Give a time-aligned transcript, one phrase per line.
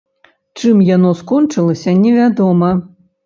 [0.61, 2.71] Чым яно скончылася, невядома.